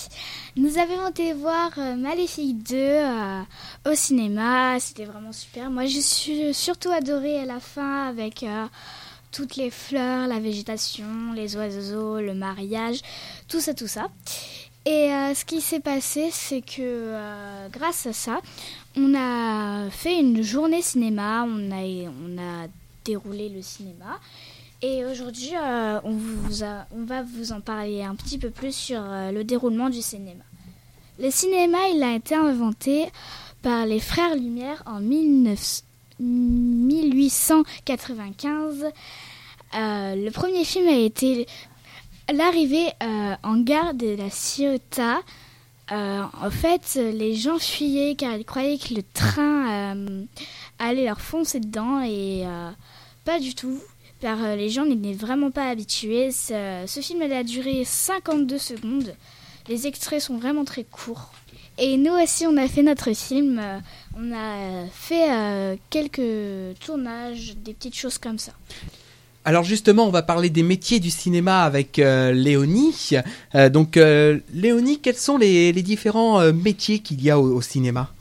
nous 0.57 0.77
avions 0.77 1.07
été 1.07 1.33
voir 1.33 1.71
euh, 1.77 1.95
Maléfique 1.95 2.63
2 2.63 2.75
euh, 2.75 3.41
au 3.89 3.93
cinéma, 3.93 4.79
c'était 4.79 5.05
vraiment 5.05 5.31
super. 5.31 5.69
Moi, 5.69 5.85
suis 5.87 6.53
surtout 6.53 6.91
adorée 6.91 7.39
à 7.39 7.45
la 7.45 7.59
fin 7.59 8.07
avec 8.07 8.43
toutes 9.35 9.55
les 9.57 9.69
fleurs, 9.69 10.27
la 10.27 10.39
végétation, 10.39 11.33
les 11.35 11.55
oiseaux, 11.57 12.19
le 12.19 12.33
mariage, 12.33 12.99
tout 13.47 13.59
ça, 13.59 13.73
tout 13.73 13.87
ça. 13.87 14.07
Et 14.85 15.11
euh, 15.11 15.33
ce 15.33 15.43
qui 15.45 15.61
s'est 15.61 15.79
passé, 15.79 16.29
c'est 16.31 16.61
que 16.61 16.81
euh, 16.81 17.67
grâce 17.69 18.05
à 18.05 18.13
ça, 18.13 18.39
on 18.95 19.13
a 19.15 19.89
fait 19.89 20.19
une 20.19 20.41
journée 20.43 20.81
cinéma, 20.81 21.43
on 21.47 21.71
a, 21.71 21.83
on 21.83 22.37
a 22.37 22.67
déroulé 23.03 23.49
le 23.49 23.61
cinéma. 23.61 24.19
Et 24.81 25.03
aujourd'hui, 25.05 25.51
euh, 25.55 25.99
on, 26.03 26.11
vous 26.11 26.63
a- 26.63 26.85
on 26.95 27.03
va 27.03 27.23
vous 27.23 27.51
en 27.51 27.61
parler 27.61 28.03
un 28.03 28.15
petit 28.15 28.37
peu 28.37 28.51
plus 28.51 28.75
sur 28.75 29.01
le 29.01 29.43
déroulement 29.43 29.89
du 29.89 30.01
cinéma. 30.01 30.43
Le 31.17 31.31
cinéma, 31.31 31.77
il 31.93 32.03
a 32.03 32.13
été 32.15 32.35
inventé 32.35 33.05
par 33.63 33.85
les 33.87 33.99
frères 33.99 34.35
Lumière 34.35 34.83
en 34.85 34.99
19 34.99 35.81
1895. 36.19 38.85
Euh, 39.73 40.15
le 40.15 40.29
premier 40.31 40.63
film 40.63 40.87
a 40.87 40.97
été 40.97 41.47
l'arrivée 42.33 42.87
euh, 43.03 43.35
en 43.43 43.59
gare 43.59 43.93
de 43.93 44.15
la 44.15 44.29
Ciotat. 44.29 45.19
Euh, 45.91 46.23
en 46.41 46.49
fait, 46.49 46.95
les 46.95 47.35
gens 47.35 47.59
fuyaient 47.59 48.15
car 48.15 48.35
ils 48.35 48.45
croyaient 48.45 48.77
que 48.77 48.93
le 48.93 49.03
train 49.03 49.95
euh, 49.95 50.23
allait 50.79 51.05
leur 51.05 51.21
foncer 51.21 51.59
dedans 51.59 52.01
et 52.01 52.43
pas 53.23 53.39
du 53.39 53.55
tout. 53.55 53.79
Car 54.21 54.55
les 54.55 54.69
gens 54.69 54.85
n'étaient 54.85 55.13
vraiment 55.13 55.51
pas 55.51 55.69
habitués. 55.69 56.31
Ce, 56.31 56.99
film 57.01 57.21
a 57.21 57.43
duré 57.43 57.83
52 57.83 58.57
secondes. 58.57 59.15
Les 59.67 59.87
extraits 59.87 60.21
sont 60.21 60.37
vraiment 60.37 60.65
très 60.65 60.83
courts. 60.83 61.31
Et 61.77 61.97
nous 61.97 62.13
aussi, 62.13 62.47
on 62.47 62.57
a 62.57 62.67
fait 62.67 62.83
notre 62.83 63.13
film. 63.13 63.61
Euh, 64.15 64.19
On 64.19 64.33
a 64.33 64.87
fait 64.91 65.31
euh, 65.31 65.75
quelques 65.89 66.79
tournages, 66.79 67.55
des 67.57 67.73
petites 67.73 67.95
choses 67.95 68.17
comme 68.17 68.39
ça. 68.39 68.53
Alors 69.47 69.63
justement, 69.63 70.07
on 70.07 70.11
va 70.11 70.23
parler 70.23 70.49
des 70.49 70.63
métiers 70.63 70.99
du 70.99 71.11
cinéma 71.11 71.63
avec 71.63 71.99
euh, 71.99 72.31
Léonie. 72.31 73.11
Euh, 73.53 73.69
donc 73.69 73.95
euh, 73.95 74.39
Léonie, 74.53 74.99
quels 74.99 75.17
sont 75.17 75.37
les, 75.37 75.71
les 75.71 75.83
différents 75.83 76.39
euh, 76.39 76.51
métiers 76.51 76.99
qu'il 76.99 77.21
y 77.21 77.29
a 77.29 77.39
au, 77.39 77.55
au 77.55 77.61
cinéma? 77.61 78.11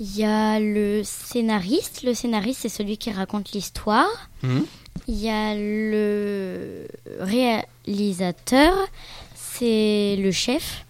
Il 0.00 0.16
y 0.16 0.24
a 0.24 0.58
le 0.58 1.02
scénariste. 1.04 2.02
Le 2.02 2.14
scénariste, 2.14 2.60
c'est 2.62 2.68
celui 2.68 2.96
qui 2.98 3.12
raconte 3.12 3.52
l'histoire. 3.52 4.28
Mhm. 4.42 4.66
Il 5.06 5.20
y 5.20 5.28
a 5.28 5.54
le 5.54 6.86
réalisateur, 7.20 8.74
c'est 9.36 10.16
le 10.18 10.32
chef. 10.32 10.84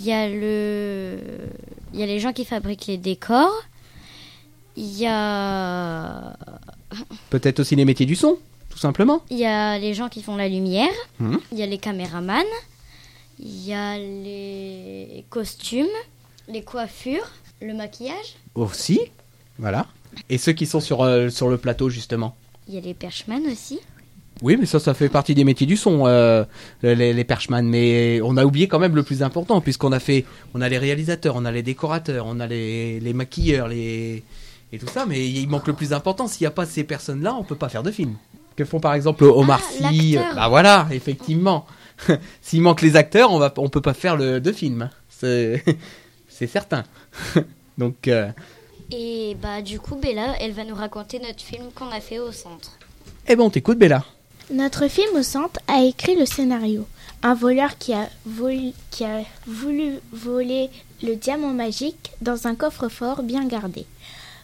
Il 0.00 0.06
y 0.06 0.12
a 0.12 0.28
le, 0.28 1.18
il 1.92 2.00
y 2.00 2.02
a 2.02 2.06
les 2.06 2.18
gens 2.20 2.32
qui 2.32 2.44
fabriquent 2.44 2.86
les 2.86 2.98
décors. 2.98 3.62
Il 4.76 4.98
y 4.98 5.06
a, 5.06 6.36
Peut-être 7.30 7.60
aussi 7.60 7.76
les 7.76 7.84
métiers 7.84 8.06
du 8.06 8.16
son, 8.16 8.38
tout 8.70 8.78
simplement. 8.78 9.22
il 9.30 9.38
y 9.38 9.44
a 9.46 9.78
les 9.78 9.94
gens 9.94 10.08
qui 10.08 10.22
font 10.22 10.36
la 10.36 10.48
lumière. 10.48 10.90
Mhm. 11.20 11.38
Il 11.52 11.58
y 11.58 11.62
a 11.62 11.66
les 11.66 11.78
caméramans. 11.78 12.42
Il 13.38 13.64
y 13.66 13.72
a 13.72 13.98
les 13.98 15.24
costumes, 15.30 15.86
les 16.48 16.62
coiffures, 16.62 17.28
le 17.60 17.74
maquillage. 17.74 18.36
Aussi, 18.54 19.00
voilà. 19.58 19.86
Et 20.28 20.38
ceux 20.38 20.52
qui 20.52 20.66
sont 20.66 20.80
sur, 20.80 21.02
euh, 21.02 21.28
sur 21.30 21.48
le 21.48 21.56
plateau, 21.58 21.88
justement. 21.90 22.36
Il 22.68 22.74
y 22.74 22.78
a 22.78 22.80
les 22.80 22.94
perchemans 22.94 23.40
aussi. 23.50 23.80
Oui, 24.44 24.58
mais 24.60 24.66
ça, 24.66 24.78
ça 24.78 24.92
fait 24.92 25.08
partie 25.08 25.34
des 25.34 25.42
métiers 25.42 25.66
du 25.66 25.74
son, 25.78 26.06
euh, 26.06 26.44
les, 26.82 27.14
les 27.14 27.24
perchman. 27.24 27.62
Mais 27.66 28.20
on 28.22 28.36
a 28.36 28.44
oublié 28.44 28.68
quand 28.68 28.78
même 28.78 28.94
le 28.94 29.02
plus 29.02 29.22
important, 29.22 29.62
puisqu'on 29.62 29.90
a 29.90 29.98
fait, 30.00 30.26
on 30.52 30.60
a 30.60 30.68
les 30.68 30.76
réalisateurs, 30.76 31.34
on 31.34 31.46
a 31.46 31.50
les 31.50 31.62
décorateurs, 31.62 32.26
on 32.28 32.38
a 32.40 32.46
les, 32.46 33.00
les 33.00 33.14
maquilleurs, 33.14 33.68
les 33.68 34.22
et 34.70 34.78
tout 34.78 34.86
ça. 34.86 35.06
Mais 35.06 35.26
il 35.26 35.48
manque 35.48 35.66
le 35.66 35.72
plus 35.72 35.94
important. 35.94 36.28
S'il 36.28 36.42
n'y 36.42 36.48
a 36.48 36.50
pas 36.50 36.66
ces 36.66 36.84
personnes-là, 36.84 37.34
on 37.40 37.42
peut 37.42 37.56
pas 37.56 37.70
faire 37.70 37.82
de 37.82 37.90
film. 37.90 38.16
Que 38.54 38.66
font 38.66 38.80
par 38.80 38.92
exemple 38.92 39.24
Omar 39.24 39.62
Ah, 39.82 39.88
Sy 39.90 40.12
l'acteur. 40.12 40.34
Bah 40.36 40.48
voilà, 40.48 40.88
effectivement. 40.92 41.64
S'il 42.42 42.60
manque 42.60 42.82
les 42.82 42.96
acteurs, 42.96 43.32
on 43.32 43.38
va, 43.38 43.50
on 43.56 43.70
peut 43.70 43.80
pas 43.80 43.94
faire 43.94 44.16
le 44.16 44.40
de 44.42 44.52
film. 44.52 44.90
C'est, 45.08 45.64
c'est 46.28 46.46
certain. 46.48 46.84
Donc. 47.78 48.08
euh, 48.08 48.28
Et 48.92 49.38
bah 49.42 49.62
du 49.62 49.80
coup 49.80 49.96
Bella, 49.96 50.34
elle 50.38 50.52
va 50.52 50.64
nous 50.64 50.74
raconter 50.74 51.18
notre 51.18 51.40
film 51.40 51.64
qu'on 51.74 51.88
a 51.90 52.00
fait 52.00 52.18
au 52.18 52.30
centre. 52.30 52.72
Eh 53.26 53.36
ben, 53.36 53.44
on 53.44 53.50
t'écoute, 53.50 53.78
Bella. 53.78 54.04
Notre 54.50 54.88
film 54.88 55.16
au 55.16 55.22
centre 55.22 55.60
a 55.68 55.82
écrit 55.82 56.16
le 56.16 56.26
scénario. 56.26 56.86
Un 57.22 57.34
voleur 57.34 57.78
qui 57.78 57.94
a, 57.94 58.08
voulu 59.46 59.94
voler 60.12 60.68
le 61.02 61.16
diamant 61.16 61.54
magique 61.54 62.10
dans 62.20 62.46
un 62.46 62.54
coffre-fort 62.54 63.22
bien 63.22 63.46
gardé. 63.46 63.86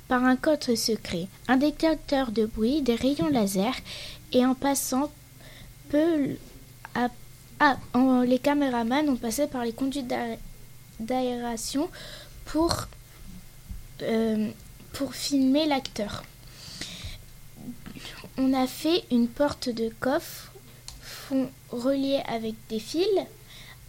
Par 0.09 0.25
un 0.25 0.37
code 0.37 0.75
secret, 0.75 1.29
un 1.49 1.59
détecteur 1.59 2.33
de 2.33 2.47
bruit, 2.47 2.81
des 2.83 2.95
rayons 2.95 3.29
laser 3.29 3.75
et 4.33 4.45
en 4.47 4.55
passant 4.55 5.11
peu... 5.91 6.37
les 8.27 8.39
caméramans 8.39 9.09
ont 9.11 9.17
passé 9.17 9.47
par 9.47 9.65
les 9.65 9.73
conduites 9.73 10.07
d'aé- 10.07 10.39
d'aération 10.99 11.91
euh, 14.03 14.49
pour 14.95 15.15
filmer 15.15 15.67
l'acteur. 15.67 16.25
On 18.43 18.55
a 18.55 18.67
fait 18.67 19.05
une 19.11 19.29
porte 19.29 19.69
de 19.69 19.93
coffre 20.01 20.51
fond 21.03 21.51
reliée 21.69 22.23
avec 22.27 22.55
des 22.71 22.81
fils 22.81 23.05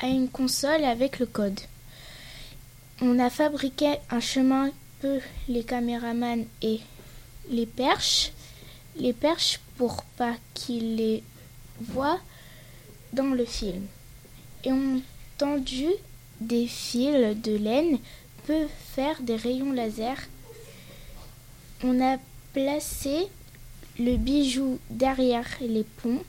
à 0.01 0.07
une 0.07 0.27
console 0.27 0.83
avec 0.83 1.19
le 1.19 1.25
code. 1.25 1.61
On 2.99 3.17
a 3.17 3.29
fabriqué 3.29 3.95
un 4.09 4.19
chemin 4.19 4.69
peu 4.99 5.21
les 5.47 5.63
caméramans 5.63 6.43
et 6.61 6.81
les 7.49 7.65
perches, 7.65 8.33
les 8.97 9.13
perches 9.13 9.61
pour 9.77 10.03
pas 10.17 10.35
qu'ils 10.53 10.97
les 10.97 11.23
voient 11.79 12.19
dans 13.13 13.33
le 13.33 13.45
film. 13.45 13.87
Et 14.65 14.73
on 14.73 15.01
tendu 15.37 15.87
des 16.41 16.67
fils 16.67 17.41
de 17.41 17.55
laine 17.55 17.99
peut 18.47 18.67
faire 18.95 19.21
des 19.21 19.37
rayons 19.37 19.71
laser. 19.71 20.17
On 21.85 22.01
a 22.01 22.17
placé 22.51 23.29
le 24.03 24.17
bijou 24.17 24.79
derrière 24.89 25.47
les 25.61 25.83
ponts, 25.83 26.23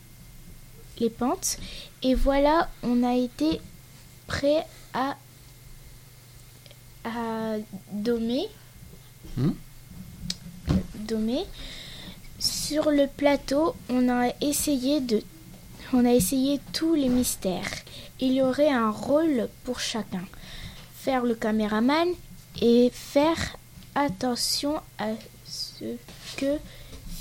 les 0.98 1.10
pentes, 1.10 1.58
et 2.02 2.14
voilà, 2.14 2.68
on 2.82 3.02
a 3.02 3.14
été 3.14 3.60
prêt 4.26 4.66
à, 4.94 5.16
à 7.04 7.56
domer. 7.90 8.48
Hmm? 9.36 9.52
Domer. 10.94 11.44
Sur 12.38 12.90
le 12.90 13.06
plateau, 13.06 13.74
on 13.88 14.08
a 14.08 14.32
essayé 14.40 15.00
de, 15.00 15.22
on 15.92 16.04
a 16.04 16.12
essayé 16.12 16.60
tous 16.72 16.94
les 16.94 17.08
mystères. 17.08 17.70
Il 18.20 18.32
y 18.32 18.42
aurait 18.42 18.70
un 18.70 18.90
rôle 18.90 19.48
pour 19.64 19.80
chacun. 19.80 20.24
Faire 20.94 21.24
le 21.24 21.34
caméraman 21.34 22.08
et 22.60 22.90
faire 22.92 23.56
attention 23.94 24.80
à 24.98 25.08
ce 25.44 25.96
que 26.36 26.58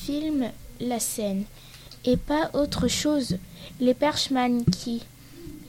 filme 0.05 0.45
la 0.79 0.99
scène 0.99 1.43
et 2.05 2.17
pas 2.17 2.49
autre 2.53 2.87
chose. 2.87 3.37
Les 3.79 3.93
perchman 3.93 4.63
qui 4.65 5.03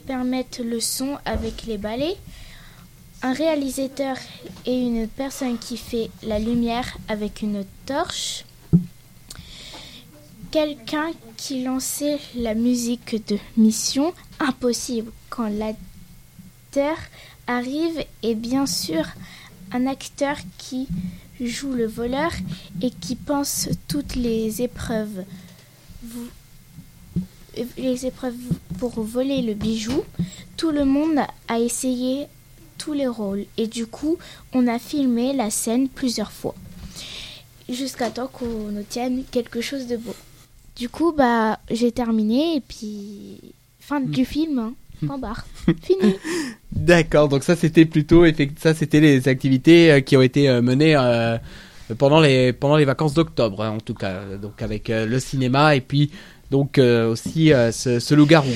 permettent 0.07 0.61
le 0.64 0.81
son 0.81 1.18
avec 1.25 1.64
les 1.66 1.79
balais, 1.79 2.16
un 3.23 3.33
réalisateur 3.33 4.16
et 4.66 4.81
une 4.81 5.07
personne 5.07 5.59
qui 5.59 5.77
fait 5.77 6.11
la 6.23 6.38
lumière 6.38 6.97
avec 7.09 7.42
une 7.42 7.64
torche, 7.87 8.45
quelqu'un 10.51 11.11
qui 11.37 11.62
lançait 11.62 12.18
la 12.35 12.55
musique 12.55 13.27
de 13.29 13.38
Mission 13.57 14.12
Impossible 14.40 15.12
quand 15.31 15.49
l'acteur 15.49 16.97
arrive 17.47 18.05
et 18.23 18.35
bien 18.35 18.66
sûr 18.66 19.05
un 19.73 19.87
acteur 19.87 20.37
qui 20.59 20.88
joue 21.48 21.72
le 21.72 21.87
voleur 21.87 22.31
et 22.81 22.90
qui 22.90 23.16
pense 23.16 23.68
toutes 23.88 24.14
les 24.16 24.62
épreuves 24.62 25.24
vous- 26.02 26.28
les 27.76 28.07
épreuves 28.07 28.35
pour 28.78 29.00
voler 29.02 29.42
le 29.42 29.55
bijou. 29.55 30.02
Tout 30.57 30.70
le 30.70 30.85
monde 30.85 31.18
a 31.48 31.59
essayé 31.59 32.26
tous 32.78 32.92
les 32.94 33.07
rôles 33.07 33.44
et 33.57 33.66
du 33.66 33.87
coup 33.87 34.16
on 34.52 34.66
a 34.66 34.78
filmé 34.78 35.33
la 35.33 35.50
scène 35.50 35.88
plusieurs 35.88 36.33
fois 36.33 36.55
jusqu'à 37.68 38.11
temps 38.11 38.26
qu'on 38.28 38.76
obtienne 38.76 39.22
quelque 39.31 39.61
chose 39.61 39.87
de 39.87 39.96
beau. 39.96 40.14
Du 40.76 40.88
coup, 40.88 41.12
bah, 41.12 41.59
j'ai 41.70 41.92
terminé 41.92 42.57
et 42.57 42.61
puis 42.61 43.38
fin 43.78 44.00
du 44.00 44.24
film. 44.24 44.59
Hein. 44.59 44.74
Point 45.07 45.18
barre. 45.18 45.44
Fini. 45.83 46.14
D'accord, 46.72 47.28
donc 47.28 47.42
ça 47.42 47.57
c'était 47.57 47.85
plutôt 47.85 48.24
ça 48.57 48.74
c'était 48.74 49.00
les 49.00 49.28
activités 49.28 49.92
euh, 49.92 50.00
qui 50.00 50.16
ont 50.16 50.22
été 50.22 50.48
euh, 50.48 50.62
menées 50.62 50.96
euh, 50.96 51.38
pendant 51.98 52.20
les 52.20 52.52
pendant 52.52 52.76
les 52.76 52.85
vacances 52.85 53.14
d'octobre 53.14 53.62
hein, 53.62 53.70
en 53.70 53.81
tout 53.81 53.94
cas, 53.94 54.20
donc 54.40 54.62
avec 54.62 54.90
euh, 54.90 55.07
le 55.07 55.18
cinéma 55.20 55.76
et 55.76 55.81
puis 55.81 56.11
donc 56.50 56.78
euh, 56.78 57.11
aussi 57.11 57.52
ce, 57.72 57.98
ce 57.98 58.14
loup-garou. 58.14 58.50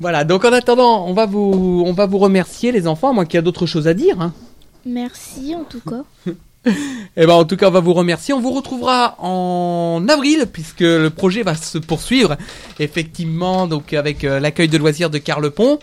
Voilà, 0.00 0.24
donc 0.24 0.44
en 0.44 0.52
attendant, 0.52 1.06
on 1.06 1.12
va 1.12 1.26
vous 1.26 1.82
on 1.86 1.92
va 1.92 2.06
vous 2.06 2.18
remercier 2.18 2.72
les 2.72 2.86
enfants, 2.86 3.10
à 3.10 3.12
moins 3.12 3.24
qu'il 3.26 3.34
y 3.34 3.38
a 3.38 3.42
d'autres 3.42 3.66
choses 3.66 3.86
à 3.86 3.94
dire. 3.94 4.20
Hein. 4.20 4.32
Merci 4.86 5.54
en 5.54 5.64
tout 5.64 5.80
cas. 5.80 6.04
Eh 7.16 7.26
ben 7.26 7.32
en 7.32 7.44
tout 7.44 7.56
cas 7.56 7.68
on 7.68 7.72
va 7.72 7.80
vous 7.80 7.94
remercier. 7.94 8.34
On 8.34 8.40
vous 8.40 8.52
retrouvera 8.52 9.16
en 9.18 10.06
avril 10.08 10.46
puisque 10.52 10.80
le 10.80 11.08
projet 11.08 11.42
va 11.42 11.54
se 11.54 11.78
poursuivre 11.78 12.36
effectivement 12.78 13.66
donc 13.66 13.92
avec 13.94 14.24
euh, 14.24 14.40
l'accueil 14.40 14.68
de 14.68 14.78
loisirs 14.78 15.10
de 15.10 15.18
Carlepont. 15.18 15.78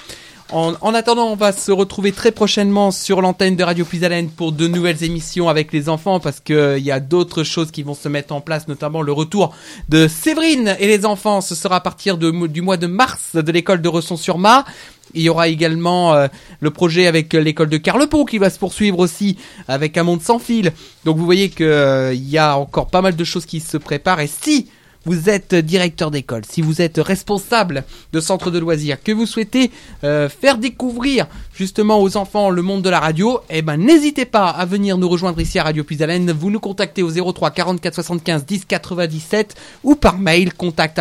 En, 0.51 0.75
en 0.79 0.93
attendant, 0.93 1.27
on 1.27 1.36
va 1.36 1.51
se 1.51 1.73
retrouver 1.73 2.13
très 2.13 2.31
prochainement 2.31 2.91
sur 2.91 3.21
l'antenne 3.21 3.57
de 3.57 3.63
Radio 3.65 3.83
Puisalène 3.83 4.29
pour 4.29 4.53
de 4.53 4.67
nouvelles 4.67 5.03
émissions 5.03 5.49
avec 5.49 5.73
les 5.73 5.89
enfants 5.89 6.21
parce 6.21 6.39
que 6.39 6.77
il 6.77 6.86
y 6.86 6.91
a 6.91 7.01
d'autres 7.01 7.43
choses 7.43 7.69
qui 7.69 7.83
vont 7.83 7.93
se 7.93 8.07
mettre 8.07 8.33
en 8.33 8.39
place, 8.39 8.69
notamment 8.69 9.01
le 9.01 9.12
retour 9.12 9.53
de 9.89 10.07
Séverine 10.07 10.77
et 10.79 10.88
les 10.88 11.05
enfants. 11.05 11.41
Ce 11.41 11.53
sera 11.53 11.75
à 11.75 11.79
partir 11.81 12.17
du 12.17 12.62
mois 12.62 12.77
de 12.77 12.88
mars 12.88 13.36
de 13.36 13.51
l'école 13.51 13.81
de 13.81 13.89
Resson-sur-Mar. 13.89 14.65
Il 15.13 15.21
y 15.21 15.29
aura 15.29 15.49
également 15.49 16.13
euh, 16.13 16.27
le 16.62 16.71
projet 16.71 17.07
avec 17.07 17.33
euh, 17.33 17.39
l'école 17.39 17.69
de 17.69 17.77
Carlepont 17.77 18.23
qui 18.23 18.38
va 18.38 18.49
se 18.49 18.60
poursuivre 18.60 18.99
aussi 18.99 19.38
avec 19.67 19.97
un 19.97 20.03
monde 20.03 20.21
sans 20.21 20.39
fil. 20.39 20.71
Donc 21.05 21.17
vous 21.17 21.25
voyez 21.25 21.49
que 21.49 21.63
euh, 21.63 22.13
il 22.13 22.29
y 22.29 22.38
a 22.38 22.57
encore 22.57 22.88
pas 22.88 23.01
mal 23.01 23.15
de 23.15 23.23
choses 23.23 23.45
qui 23.45 23.60
se 23.60 23.77
préparent 23.77 24.19
et 24.21 24.27
si 24.27 24.69
vous 25.08 25.30
êtes 25.30 25.56
directeur 25.56 26.12
d'école, 26.12 26.43
si 26.43 26.62
vous 26.62 26.82
êtes 26.82 26.98
responsable 26.98 27.86
de 28.12 28.20
centre 28.20 28.52
de 28.52 28.60
loisirs, 28.60 29.02
que 29.02 29.13
vous 29.13 29.26
souhaitez 29.26 29.72
euh, 30.04 30.28
faire 30.28 30.58
découvrir 30.58 31.28
justement 31.58 32.00
aux 32.02 32.15
enfants 32.17 32.50
le 32.52 32.62
monde 32.62 32.84
de 32.84 32.89
la 32.89 33.00
radio, 33.00 33.39
eh 33.50 33.62
ben 33.63 33.78
n'hésitez 33.78 34.26
pas 34.26 34.50
à 34.50 34.65
venir 34.65 34.98
nous 34.98 35.10
rejoindre 35.10 35.41
ici 35.41 35.58
à 35.58 35.63
Radio 35.63 35.84
Puisalène. 35.84 36.32
Vous 36.32 36.52
nous 36.52 36.60
contactez 36.60 37.02
au 37.02 37.10
03 37.34 37.50
44 37.52 37.96
75 37.96 38.46
10 38.46 38.65
97 38.65 39.56
ou 39.84 39.96
par 39.96 40.20
mail 40.20 40.54
contact 40.54 41.00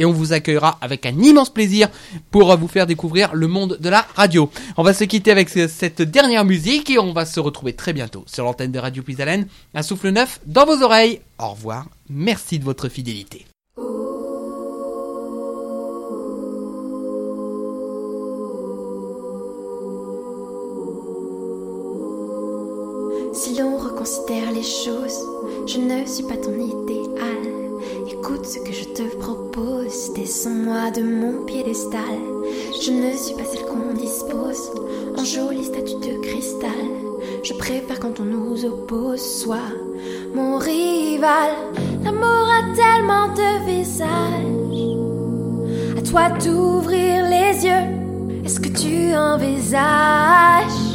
et 0.00 0.04
on 0.04 0.12
vous 0.12 0.32
accueillera 0.32 0.78
avec 0.80 1.06
un 1.06 1.18
immense 1.20 1.50
plaisir 1.50 1.88
pour 2.30 2.56
vous 2.56 2.68
faire 2.68 2.86
découvrir 2.86 3.34
le 3.34 3.48
monde 3.48 3.76
de 3.80 3.88
la 3.88 4.06
radio. 4.14 4.48
On 4.76 4.84
va 4.84 4.94
se 4.94 5.04
quitter 5.04 5.32
avec 5.32 5.48
ce- 5.48 5.66
cette 5.66 6.02
dernière 6.02 6.44
musique 6.44 6.88
et 6.90 6.98
on 7.00 7.12
va 7.12 7.26
se 7.26 7.40
retrouver 7.40 7.72
très 7.72 7.92
bientôt 7.92 8.24
sur 8.26 8.44
l'antenne 8.44 8.70
de 8.72 8.78
Radio 8.78 9.02
Puisalène. 9.02 9.48
Un 9.74 9.82
souffle 9.82 10.10
neuf 10.10 10.40
dans 10.46 10.66
vos 10.66 10.82
oreilles. 10.82 11.20
Au 11.38 11.48
revoir. 11.48 11.86
Merci 12.08 12.58
de 12.60 12.64
votre 12.64 12.88
fidélité. 12.88 13.44
Si 23.38 23.54
l'on 23.54 23.76
reconsidère 23.76 24.50
les 24.52 24.64
choses, 24.64 25.20
je 25.68 25.78
ne 25.78 26.04
suis 26.06 26.24
pas 26.24 26.36
ton 26.36 26.54
idéal. 26.54 27.38
Écoute 28.10 28.44
ce 28.44 28.58
que 28.58 28.72
je 28.72 28.82
te 28.86 29.02
propose, 29.14 30.12
descends-moi 30.12 30.90
de 30.90 31.02
mon 31.02 31.44
piédestal. 31.44 32.18
Je 32.82 32.90
ne 32.90 33.12
suis 33.16 33.36
pas 33.36 33.44
celle 33.44 33.64
qu'on 33.66 33.94
dispose 33.94 34.72
en 35.16 35.24
jolie 35.24 35.62
statue 35.62 36.00
de 36.00 36.20
cristal. 36.20 36.84
Je 37.44 37.52
préfère 37.54 38.00
quand 38.00 38.18
on 38.18 38.24
nous 38.24 38.64
oppose, 38.64 39.22
soit 39.22 39.70
mon 40.34 40.58
rival. 40.58 41.52
L'amour 42.02 42.44
a 42.58 42.74
tellement 42.74 43.28
de 43.34 43.66
visages. 43.66 44.08
À 45.96 46.02
toi 46.02 46.30
d'ouvrir 46.40 47.24
les 47.30 47.64
yeux. 47.64 48.44
Est-ce 48.44 48.58
que 48.58 48.76
tu 48.76 49.14
envisages? 49.14 50.87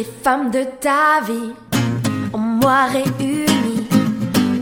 Les 0.00 0.06
femmes 0.24 0.50
de 0.50 0.64
ta 0.80 1.20
vie 1.26 1.52
en 2.32 2.38
moi 2.38 2.86
réunies. 2.86 3.86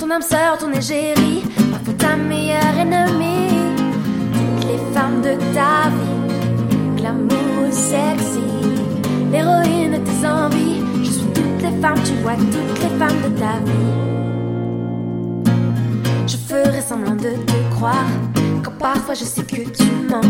Ton 0.01 0.11
âme 0.11 0.21
sœur, 0.21 0.59
ton 0.59 0.73
égérie, 0.73 1.45
parfois 1.71 1.95
ta 1.97 2.17
meilleure 2.17 2.77
ennemie. 2.77 3.77
Toutes 4.33 4.67
les 4.67 4.79
femmes 4.93 5.23
de 5.23 5.35
ta 5.55 5.91
vie, 5.95 6.97
glamour 6.97 7.39
ou 7.63 7.71
sexy, 7.71 8.49
l'héroïne 9.31 9.93
de 9.93 9.99
tes 9.99 10.27
envies. 10.27 10.83
Je 11.05 11.11
suis 11.13 11.27
toutes 11.27 11.63
les 11.63 11.81
femmes, 11.81 12.03
tu 12.05 12.15
vois 12.15 12.35
toutes 12.35 12.83
les 12.83 12.99
femmes 12.99 13.21
de 13.23 13.31
ta 13.39 13.55
vie. 13.65 13.95
Je 16.27 16.37
ferai 16.37 16.81
semblant 16.81 17.15
de 17.15 17.37
te 17.47 17.75
croire 17.77 18.11
quand 18.65 18.77
parfois 18.77 19.15
je 19.15 19.23
sais 19.23 19.45
que 19.45 19.63
tu 19.71 19.85
mens. 20.11 20.21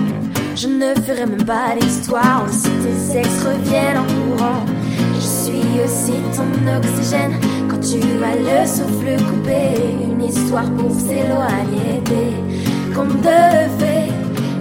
Je 0.55 0.68
ne 0.68 0.94
ferai 0.97 1.25
même 1.25 1.47
pas 1.47 1.75
l'histoire 1.81 2.44
si 2.51 2.68
tes 2.83 3.21
ex 3.21 3.42
reviennent 3.42 3.97
en 3.97 4.37
courant. 4.37 4.78
Suis 5.49 5.81
aussi 5.83 6.13
ton 6.37 6.51
oxygène 6.77 7.41
quand 7.71 7.81
tu 7.81 8.01
as 8.23 8.37
le 8.37 8.67
souffle 8.67 9.17
coupé. 9.31 9.97
Une 10.03 10.23
histoire 10.23 10.71
pour 10.73 10.91
s'éloigner 10.91 12.03
des 12.05 12.95
contes 12.95 13.23
de 13.23 13.41
fées. 13.79 14.13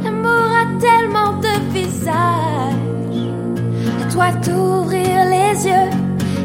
L'amour 0.05 0.47
a 0.61 0.65
tellement 0.79 1.33
de 1.41 1.53
visages. 1.73 2.13
À 4.01 4.05
toi 4.09 4.27
d'ouvrir 4.45 5.25
les 5.25 5.65
yeux. 5.67 5.89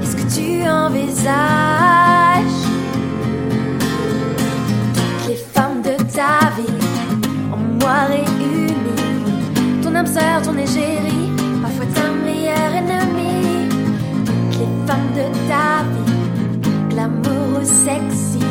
Est-ce 0.03 0.17
que 0.17 0.27
tu 0.35 0.69
envisages 0.69 1.31
toutes 4.93 5.29
les 5.29 5.37
femmes 5.55 5.83
de 5.83 5.95
ta 6.17 6.51
vie 6.57 6.81
en 7.53 7.59
moi 7.79 8.07
réunies? 8.09 8.75
Ton 9.85 9.95
âme 9.95 10.07
sœur, 10.07 10.43
ton 10.43 10.59
égérie, 10.59 11.31
parfois 11.63 11.87
ta 11.95 12.11
meilleure 12.25 12.75
ennemie. 12.75 13.12
Les 14.63 14.87
femmes 14.87 15.13
de 15.17 15.25
ta 15.49 15.83
vie, 15.93 16.23
glamour 16.91 17.61
ou 17.61 17.65
sexy, 17.65 18.47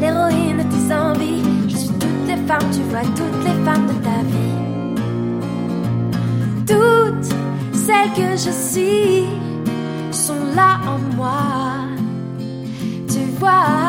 l'héroïne 0.00 0.56
de 0.56 0.62
tes 0.62 0.94
envies. 0.94 1.42
Je 1.68 1.76
suis 1.76 1.90
toutes 1.90 2.26
les 2.26 2.40
femmes, 2.46 2.70
tu 2.72 2.80
vois 2.88 3.02
toutes 3.14 3.44
les 3.44 3.56
femmes 3.62 3.86
de 3.86 3.96
ta 4.06 4.18
vie. 4.32 4.56
Toutes 6.66 7.34
celles 7.74 8.12
que 8.16 8.30
je 8.32 8.50
suis 8.50 9.26
sont 10.10 10.42
là 10.54 10.78
en 10.88 10.98
moi. 11.16 11.42
Tu 13.06 13.20
vois, 13.38 13.85